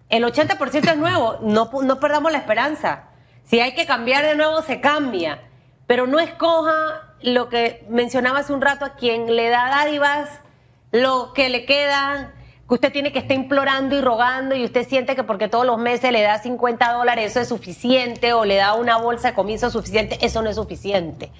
el 0.09 0.25
80% 0.25 0.90
es 0.90 0.97
nuevo. 0.97 1.38
No, 1.43 1.71
no 1.83 2.00
perdamos 2.00 2.33
la 2.33 2.38
esperanza. 2.38 3.05
Si 3.45 3.61
hay 3.61 3.75
que 3.75 3.87
cambiar 3.87 4.25
de 4.25 4.35
nuevo, 4.35 4.62
se 4.62 4.81
cambia. 4.81 5.43
Pero 5.87 6.07
no 6.07 6.19
escoja 6.19 7.05
lo 7.23 7.49
que 7.49 7.85
mencionaba 7.88 8.40
hace 8.40 8.52
un 8.52 8.61
rato 8.61 8.85
a 8.85 8.94
quien 8.94 9.35
le 9.35 9.49
da 9.49 9.68
dádivas, 9.68 10.28
lo 10.92 11.32
que 11.32 11.49
le 11.49 11.64
queda, 11.64 12.32
que 12.68 12.75
usted 12.75 12.92
tiene 12.92 13.12
que 13.12 13.20
estar 13.20 13.37
implorando 13.37 13.96
y 13.96 14.00
rogando 14.00 14.54
y 14.54 14.64
usted 14.64 14.87
siente 14.87 15.14
que 15.14 15.25
porque 15.25 15.49
todos 15.49 15.66
los 15.66 15.78
meses 15.78 16.11
le 16.12 16.23
da 16.23 16.38
50 16.38 16.92
dólares 16.92 17.30
eso 17.30 17.40
es 17.40 17.49
suficiente 17.49 18.32
o 18.32 18.44
le 18.44 18.56
da 18.56 18.75
una 18.75 18.96
bolsa 18.96 19.28
de 19.28 19.35
comienzo 19.35 19.70
suficiente, 19.70 20.18
eso 20.25 20.42
no 20.42 20.50
es 20.50 20.56
suficiente. 20.56 21.30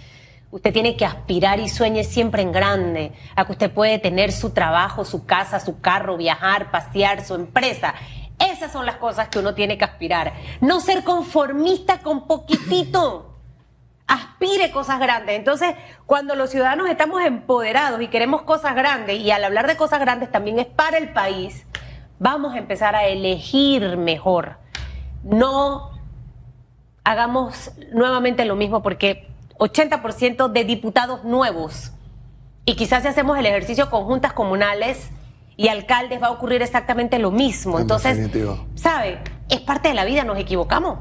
Usted 0.53 0.73
tiene 0.73 0.97
que 0.97 1.05
aspirar 1.05 1.59
y 1.59 1.69
sueñe 1.69 2.05
siempre 2.05 2.43
en 2.43 2.53
grande, 2.53 3.13
a 3.35 3.45
que 3.45 3.53
usted 3.53 3.71
puede 3.71 3.99
tener 3.99 4.33
su 4.33 4.51
trabajo, 4.51 5.05
su 5.05 5.27
casa, 5.27 5.59
su 5.59 5.81
carro, 5.81 6.17
viajar, 6.17 6.71
pasear, 6.71 7.25
su 7.25 7.35
empresa. 7.35 7.95
Esas 8.39 8.71
son 8.73 8.87
las 8.87 8.97
cosas 8.97 9.29
que 9.29 9.41
uno 9.41 9.55
tiene 9.55 9.77
que 9.77 9.85
aspirar. 9.85 10.33
No 10.61 10.81
ser 10.81 11.03
conformista 11.03 11.99
con 11.99 12.27
poquitito. 12.27 13.36
Aspire 14.07 14.71
cosas 14.71 15.01
grandes. 15.01 15.37
Entonces, 15.37 15.75
cuando 16.07 16.35
los 16.35 16.51
ciudadanos 16.51 16.89
estamos 16.89 17.23
empoderados 17.25 18.01
y 18.01 18.09
queremos 18.09 18.43
cosas 18.43 18.75
grandes, 18.75 19.19
y 19.21 19.31
al 19.31 19.45
hablar 19.45 19.67
de 19.67 19.77
cosas 19.77 20.01
grandes 20.01 20.31
también 20.31 20.59
es 20.59 20.67
para 20.67 20.99
el 20.99 21.13
país, 21.13 21.67
vamos 22.19 22.55
a 22.55 22.59
empezar 22.59 22.95
a 22.95 23.07
elegir 23.07 23.97
mejor. 23.97 24.59
No 25.23 25.91
hagamos 27.05 27.73
nuevamente 27.93 28.45
lo 28.45 28.57
mismo 28.57 28.83
porque 28.83 29.29
80% 29.59 30.49
de 30.49 30.65
diputados 30.65 31.25
nuevos 31.25 31.93
y 32.65 32.75
quizás 32.75 33.03
si 33.03 33.09
hacemos 33.09 33.39
el 33.39 33.47
ejercicio 33.47 33.89
con 33.91 34.05
juntas 34.05 34.33
comunales 34.33 35.11
y 35.57 35.69
alcaldes 35.69 36.21
va 36.21 36.27
a 36.27 36.31
ocurrir 36.33 36.63
exactamente 36.63 37.19
lo 37.19 37.31
mismo. 37.31 37.77
En 37.77 37.83
Entonces, 37.83 38.17
definitivo. 38.17 38.67
¿sabe? 38.75 39.21
Es 39.49 39.61
parte 39.61 39.89
de 39.89 39.95
la 39.95 40.05
vida, 40.05 40.25
nos 40.25 40.39
equivocamos, 40.39 40.99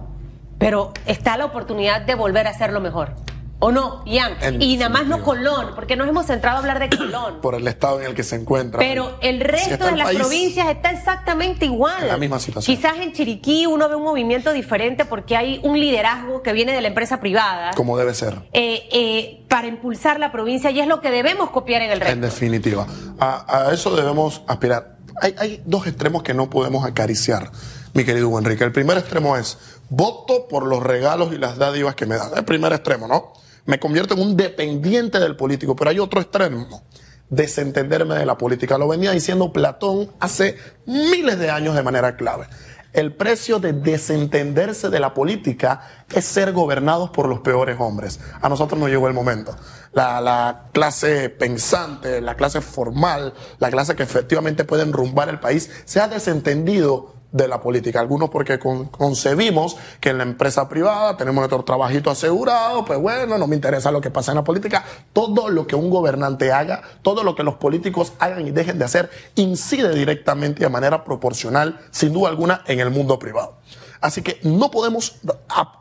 pero 0.57 0.93
está 1.05 1.37
la 1.37 1.45
oportunidad 1.45 2.01
de 2.01 2.15
volver 2.15 2.47
a 2.47 2.51
hacerlo 2.51 2.79
mejor. 2.81 3.15
¿O 3.57 3.71
no, 3.71 4.03
Ian? 4.05 4.33
En 4.41 4.61
Y 4.61 4.75
nada 4.75 4.89
más 4.89 5.07
no. 5.07 5.23
Colón, 5.23 5.71
porque 5.75 5.95
nos 5.95 6.07
hemos 6.09 6.25
centrado 6.25 6.57
a 6.57 6.59
hablar 6.59 6.77
de 6.77 6.89
Colón. 6.97 7.39
Por 7.41 7.55
el 7.55 7.65
estado 7.69 8.01
en 8.01 8.07
el 8.07 8.13
que 8.13 8.21
se 8.21 8.35
encuentra. 8.35 8.79
Pero 8.79 9.17
el 9.21 9.39
resto 9.39 9.85
de 9.85 9.91
el 9.91 9.97
las 9.97 10.07
país, 10.07 10.19
provincias 10.19 10.67
está 10.67 10.91
exactamente 10.91 11.65
igual. 11.65 12.01
En 12.03 12.09
la 12.09 12.17
misma 12.17 12.37
situación. 12.39 12.75
Quizás 12.75 12.97
en 12.99 13.13
Chiriquí 13.13 13.65
uno 13.65 13.87
ve 13.87 13.95
un 13.95 14.03
movimiento 14.03 14.51
diferente 14.51 15.05
porque 15.05 15.37
hay 15.37 15.61
un 15.63 15.79
liderazgo 15.79 16.43
que 16.43 16.51
viene 16.51 16.73
de 16.73 16.81
la 16.81 16.89
empresa 16.89 17.21
privada 17.21 17.71
Como 17.75 17.97
debe 17.97 18.13
ser. 18.13 18.35
eh, 18.51 18.89
eh, 18.91 19.45
para 19.47 19.67
impulsar 19.67 20.19
la 20.19 20.33
provincia 20.33 20.69
y 20.71 20.81
es 20.81 20.87
lo 20.87 20.99
que 20.99 21.09
debemos 21.09 21.49
copiar 21.51 21.81
en 21.81 21.91
el 21.91 22.01
En 22.01 22.07
resto. 22.07 22.19
definitiva. 22.21 22.85
A, 23.19 23.67
a 23.69 23.73
eso 23.73 23.95
debemos 23.95 24.41
aspirar. 24.47 24.97
Hay, 25.21 25.33
hay 25.39 25.61
dos 25.65 25.87
extremos 25.87 26.23
que 26.23 26.33
no 26.33 26.49
podemos 26.49 26.83
acariciar, 26.85 27.49
mi 27.93 28.03
querido 28.03 28.37
Enrique. 28.37 28.65
El 28.65 28.73
primer 28.73 28.97
extremo 28.97 29.37
es 29.37 29.57
voto 29.89 30.47
por 30.47 30.65
los 30.65 30.83
regalos 30.83 31.33
y 31.33 31.37
las 31.37 31.57
dádivas 31.57 31.95
que 31.95 32.05
me 32.05 32.15
dan. 32.15 32.31
El 32.35 32.45
primer 32.45 32.73
extremo, 32.73 33.07
¿no? 33.07 33.33
Me 33.65 33.79
convierto 33.79 34.13
en 34.13 34.21
un 34.21 34.37
dependiente 34.37 35.19
del 35.19 35.35
político. 35.35 35.75
Pero 35.75 35.89
hay 35.89 35.99
otro 35.99 36.21
extremo. 36.21 36.83
Desentenderme 37.29 38.15
de 38.15 38.25
la 38.25 38.37
política. 38.37 38.77
Lo 38.77 38.87
venía 38.87 39.11
diciendo 39.11 39.51
Platón 39.51 40.11
hace 40.19 40.57
miles 40.85 41.39
de 41.39 41.49
años 41.49 41.75
de 41.75 41.83
manera 41.83 42.15
clave. 42.15 42.47
El 42.93 43.13
precio 43.13 43.59
de 43.59 43.73
desentenderse 43.73 44.89
de 44.89 45.01
la 45.01 45.13
política 45.13 46.05
es 46.13 46.23
ser 46.23 46.53
gobernados 46.53 47.09
por 47.09 47.27
los 47.27 47.41
peores 47.41 47.75
hombres. 47.77 48.21
A 48.41 48.47
nosotros 48.47 48.79
nos 48.79 48.89
llegó 48.89 49.09
el 49.09 49.13
momento. 49.13 49.53
La, 49.91 50.21
la 50.21 50.69
clase 50.71 51.29
pensante, 51.29 52.21
la 52.21 52.35
clase 52.35 52.61
formal, 52.61 53.33
la 53.59 53.69
clase 53.69 53.97
que 53.97 54.03
efectivamente 54.03 54.63
puede 54.63 54.83
enrumbar 54.83 55.27
el 55.27 55.41
país, 55.41 55.69
se 55.83 55.99
ha 55.99 56.07
desentendido 56.07 57.14
de 57.35 57.47
la 57.49 57.59
política. 57.59 57.99
Algunos 57.99 58.29
porque 58.29 58.57
con- 58.57 58.85
concebimos 58.85 59.75
que 59.99 60.09
en 60.09 60.17
la 60.19 60.23
empresa 60.23 60.69
privada 60.69 61.17
tenemos 61.17 61.41
nuestro 61.41 61.63
trabajito 61.63 62.09
asegurado, 62.09 62.85
pues 62.85 62.97
bueno, 62.99 63.37
no 63.37 63.45
me 63.45 63.55
interesa 63.55 63.91
lo 63.91 63.99
que 63.99 64.09
pasa 64.09 64.31
en 64.31 64.37
la 64.37 64.43
política. 64.43 64.85
Todo 65.11 65.49
lo 65.49 65.67
que 65.67 65.75
un 65.75 65.89
gobernante 65.89 66.51
haga, 66.51 66.81
todo 67.01 67.23
lo 67.23 67.35
que 67.35 67.43
los 67.43 67.55
políticos 67.55 68.13
hagan 68.19 68.47
y 68.47 68.51
dejen 68.51 68.79
de 68.79 68.85
hacer, 68.85 69.09
incide 69.35 69.93
directamente 69.93 70.61
y 70.61 70.63
de 70.63 70.69
manera 70.69 71.03
proporcional, 71.03 71.79
sin 71.91 72.13
duda 72.13 72.29
alguna, 72.29 72.61
en 72.67 72.79
el 72.79 72.89
mundo 72.89 73.19
privado. 73.19 73.57
Así 73.99 74.21
que 74.21 74.39
no 74.43 74.71
podemos 74.71 75.17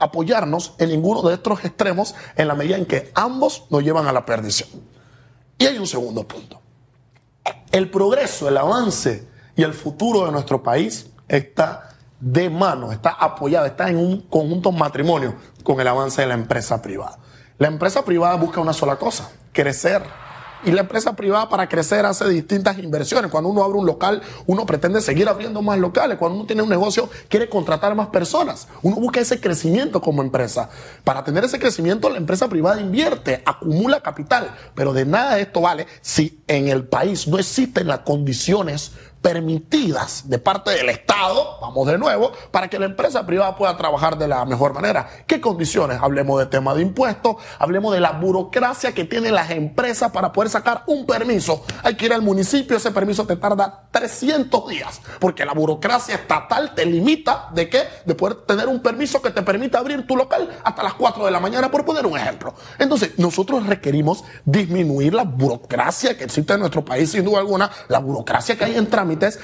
apoyarnos 0.00 0.75
en 0.78 0.88
ninguno 0.88 1.23
de 1.23 1.34
estos 1.34 1.64
extremos 1.64 2.14
en 2.37 2.49
la 2.49 2.54
medida 2.54 2.76
en 2.76 2.87
que 2.87 3.12
ambos 3.14 3.64
nos 3.70 3.82
llevan 3.82 4.06
a 4.06 4.12
la 4.12 4.25
perdición. 4.26 4.68
Y 5.58 5.66
hay 5.66 5.78
un 5.78 5.87
segundo 5.87 6.26
punto 6.26 6.61
el 7.70 7.90
progreso, 7.90 8.49
el 8.49 8.56
avance 8.56 9.26
y 9.56 9.62
el 9.62 9.75
futuro 9.75 10.25
de 10.26 10.32
nuestro 10.32 10.62
país 10.62 11.08
está 11.28 11.90
de 12.20 12.48
mano, 12.48 12.92
está 12.92 13.10
apoyado, 13.10 13.66
está 13.66 13.90
en 13.90 13.98
un 13.98 14.22
conjunto 14.22 14.72
matrimonio 14.72 15.34
con 15.62 15.80
el 15.80 15.88
avance 15.88 16.22
de 16.22 16.28
la 16.28 16.34
empresa 16.34 16.80
privada. 16.80 17.18
La 17.58 17.68
empresa 17.68 18.04
privada 18.04 18.34
busca 18.36 18.60
una 18.60 18.72
sola 18.72 18.96
cosa, 18.96 19.30
crecer. 19.52 20.02
Y 20.66 20.72
la 20.72 20.80
empresa 20.80 21.14
privada 21.14 21.50
para 21.50 21.68
crecer 21.68 22.06
hace 22.06 22.26
distintas 22.26 22.78
inversiones. 22.78 23.30
Cuando 23.30 23.50
uno 23.50 23.62
abre 23.62 23.76
un 23.76 23.84
local, 23.84 24.22
uno 24.46 24.64
pretende 24.64 25.02
seguir 25.02 25.28
abriendo 25.28 25.60
más 25.60 25.78
locales. 25.78 26.16
Cuando 26.16 26.38
uno 26.38 26.46
tiene 26.46 26.62
un 26.62 26.70
negocio, 26.70 27.10
quiere 27.28 27.50
contratar 27.50 27.94
más 27.94 28.08
personas. 28.08 28.66
Uno 28.80 28.96
busca 28.96 29.20
ese 29.20 29.40
crecimiento 29.40 30.00
como 30.00 30.22
empresa. 30.22 30.70
Para 31.04 31.22
tener 31.22 31.44
ese 31.44 31.58
crecimiento, 31.58 32.08
la 32.08 32.16
empresa 32.16 32.48
privada 32.48 32.80
invierte, 32.80 33.42
acumula 33.44 34.00
capital. 34.00 34.54
Pero 34.74 34.94
de 34.94 35.04
nada 35.04 35.38
esto 35.38 35.60
vale 35.60 35.86
si 36.00 36.42
en 36.46 36.68
el 36.68 36.84
país 36.84 37.28
no 37.28 37.38
existen 37.38 37.86
las 37.86 38.00
condiciones 38.00 38.92
permitidas 39.24 40.28
de 40.28 40.38
parte 40.38 40.70
del 40.72 40.90
Estado, 40.90 41.56
vamos 41.62 41.86
de 41.86 41.96
nuevo, 41.96 42.30
para 42.50 42.68
que 42.68 42.78
la 42.78 42.84
empresa 42.84 43.24
privada 43.24 43.56
pueda 43.56 43.74
trabajar 43.74 44.18
de 44.18 44.28
la 44.28 44.44
mejor 44.44 44.74
manera. 44.74 45.08
¿Qué 45.26 45.40
condiciones? 45.40 45.98
Hablemos 46.02 46.38
de 46.38 46.44
tema 46.44 46.74
de 46.74 46.82
impuestos, 46.82 47.36
hablemos 47.58 47.94
de 47.94 48.00
la 48.00 48.12
burocracia 48.12 48.92
que 48.92 49.04
tienen 49.04 49.34
las 49.34 49.50
empresas 49.50 50.12
para 50.12 50.30
poder 50.30 50.50
sacar 50.50 50.82
un 50.88 51.06
permiso. 51.06 51.64
Hay 51.82 51.94
que 51.94 52.04
ir 52.04 52.12
al 52.12 52.20
municipio, 52.20 52.76
ese 52.76 52.90
permiso 52.90 53.26
te 53.26 53.36
tarda 53.36 53.88
300 53.92 54.68
días, 54.68 55.00
porque 55.20 55.46
la 55.46 55.54
burocracia 55.54 56.16
estatal 56.16 56.74
te 56.74 56.84
limita 56.84 57.48
de 57.54 57.70
qué? 57.70 57.84
De 58.04 58.14
poder 58.14 58.42
tener 58.42 58.68
un 58.68 58.82
permiso 58.82 59.22
que 59.22 59.30
te 59.30 59.40
permita 59.40 59.78
abrir 59.78 60.06
tu 60.06 60.18
local 60.18 60.50
hasta 60.62 60.82
las 60.82 60.92
4 60.92 61.24
de 61.24 61.30
la 61.30 61.40
mañana, 61.40 61.70
por 61.70 61.86
poner 61.86 62.04
un 62.04 62.18
ejemplo. 62.18 62.52
Entonces, 62.78 63.18
nosotros 63.18 63.66
requerimos 63.66 64.22
disminuir 64.44 65.14
la 65.14 65.24
burocracia 65.24 66.14
que 66.18 66.24
existe 66.24 66.52
en 66.52 66.60
nuestro 66.60 66.84
país, 66.84 67.10
sin 67.10 67.24
duda 67.24 67.38
alguna, 67.38 67.70
la 67.88 68.00
burocracia 68.00 68.58
que 68.58 68.66
hay 68.66 68.76
en 68.76 68.86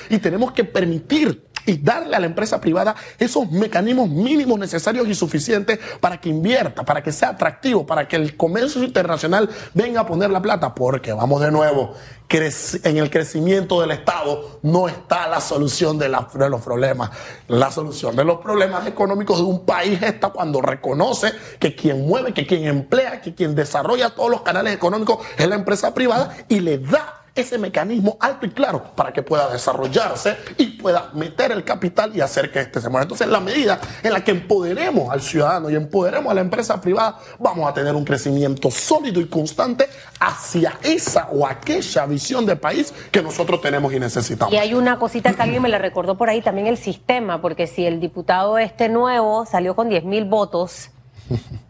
y 0.08 0.18
tenemos 0.18 0.52
que 0.52 0.64
permitir 0.64 1.50
y 1.66 1.76
darle 1.78 2.16
a 2.16 2.20
la 2.20 2.26
empresa 2.26 2.60
privada 2.60 2.94
esos 3.18 3.50
mecanismos 3.50 4.08
mínimos 4.08 4.58
necesarios 4.58 5.06
y 5.08 5.14
suficientes 5.14 5.78
para 6.00 6.20
que 6.20 6.28
invierta, 6.28 6.84
para 6.84 7.02
que 7.02 7.12
sea 7.12 7.30
atractivo, 7.30 7.86
para 7.86 8.08
que 8.08 8.16
el 8.16 8.36
comercio 8.36 8.82
internacional 8.82 9.48
venga 9.74 10.00
a 10.00 10.06
poner 10.06 10.30
la 10.30 10.40
plata, 10.40 10.74
porque 10.74 11.12
vamos 11.12 11.40
de 11.42 11.50
nuevo, 11.50 11.94
en 12.32 12.96
el 12.96 13.10
crecimiento 13.10 13.80
del 13.80 13.90
Estado 13.90 14.60
no 14.62 14.88
está 14.88 15.26
la 15.28 15.40
solución 15.40 15.98
de, 15.98 16.08
de 16.34 16.48
los 16.48 16.62
problemas. 16.62 17.10
La 17.48 17.72
solución 17.72 18.14
de 18.14 18.24
los 18.24 18.38
problemas 18.38 18.86
económicos 18.86 19.38
de 19.38 19.44
un 19.44 19.64
país 19.64 20.00
está 20.00 20.28
cuando 20.28 20.60
reconoce 20.60 21.32
que 21.58 21.74
quien 21.74 22.06
mueve, 22.06 22.32
que 22.32 22.46
quien 22.46 22.66
emplea, 22.66 23.20
que 23.20 23.34
quien 23.34 23.56
desarrolla 23.56 24.10
todos 24.10 24.30
los 24.30 24.42
canales 24.42 24.74
económicos 24.74 25.26
es 25.36 25.48
la 25.48 25.56
empresa 25.56 25.92
privada 25.92 26.36
y 26.48 26.60
le 26.60 26.78
da 26.78 27.19
ese 27.40 27.58
mecanismo 27.58 28.16
alto 28.20 28.46
y 28.46 28.50
claro 28.50 28.82
para 28.94 29.12
que 29.12 29.22
pueda 29.22 29.50
desarrollarse 29.50 30.36
y 30.56 30.66
pueda 30.78 31.10
meter 31.14 31.52
el 31.52 31.64
capital 31.64 32.14
y 32.14 32.20
hacer 32.20 32.50
que 32.50 32.60
este 32.60 32.80
se 32.80 32.88
mueva. 32.88 33.02
Entonces, 33.02 33.26
en 33.26 33.32
la 33.32 33.40
medida 33.40 33.80
en 34.02 34.12
la 34.12 34.22
que 34.22 34.30
empoderemos 34.30 35.10
al 35.10 35.20
ciudadano 35.20 35.70
y 35.70 35.74
empoderemos 35.74 36.30
a 36.30 36.34
la 36.34 36.40
empresa 36.40 36.80
privada, 36.80 37.18
vamos 37.38 37.68
a 37.68 37.74
tener 37.74 37.94
un 37.94 38.04
crecimiento 38.04 38.70
sólido 38.70 39.20
y 39.20 39.26
constante 39.26 39.88
hacia 40.18 40.78
esa 40.82 41.28
o 41.32 41.46
aquella 41.46 42.06
visión 42.06 42.46
de 42.46 42.56
país 42.56 42.92
que 43.10 43.22
nosotros 43.22 43.60
tenemos 43.60 43.92
y 43.92 44.00
necesitamos. 44.00 44.52
Y 44.52 44.56
hay 44.56 44.74
una 44.74 44.98
cosita 44.98 45.32
que 45.32 45.42
alguien 45.42 45.62
me 45.62 45.68
la 45.68 45.78
recordó 45.78 46.16
por 46.16 46.28
ahí, 46.28 46.42
también 46.42 46.66
el 46.66 46.76
sistema, 46.76 47.40
porque 47.40 47.66
si 47.66 47.86
el 47.86 48.00
diputado 48.00 48.58
este 48.58 48.88
nuevo 48.88 49.46
salió 49.46 49.74
con 49.74 49.88
10 49.88 50.04
mil 50.04 50.24
votos 50.24 50.90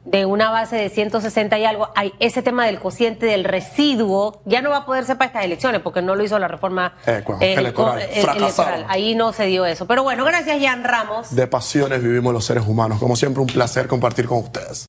de 0.04 0.26
una 0.26 0.50
base 0.50 0.76
de 0.76 0.88
160 0.88 1.58
y 1.58 1.64
algo, 1.64 1.88
hay 1.94 2.12
ese 2.18 2.42
tema 2.42 2.66
del 2.66 2.78
cociente 2.80 3.26
del 3.26 3.44
residuo, 3.44 4.40
ya 4.44 4.60
no 4.62 4.70
va 4.70 4.78
a 4.78 4.86
poder 4.86 5.04
ser 5.04 5.16
para 5.18 5.26
estas 5.28 5.44
elecciones, 5.44 5.80
porque 5.82 6.02
no 6.02 6.14
lo 6.16 6.24
hizo 6.24 6.38
la 6.38 6.48
reforma 6.48 6.94
Eh, 7.06 7.22
cu- 7.24 7.36
electoral. 7.40 8.00
co- 8.14 8.20
Fracasado. 8.22 8.84
Ahí 8.88 9.14
no 9.14 9.32
se 9.32 9.46
dio 9.46 9.64
eso. 9.66 9.86
Pero 9.86 10.02
bueno, 10.02 10.24
gracias, 10.24 10.58
Jan 10.60 10.82
Ramos. 10.84 11.34
De 11.34 11.46
pasiones 11.46 12.02
vivimos 12.02 12.32
los 12.32 12.44
seres 12.44 12.64
humanos. 12.66 12.98
Como 12.98 13.14
siempre, 13.16 13.40
un 13.40 13.46
placer 13.48 13.86
compartir 13.86 14.26
con 14.26 14.38
ustedes. 14.38 14.88